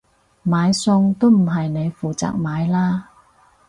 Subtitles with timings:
[0.41, 3.09] 買餸都唔係你負責買啦？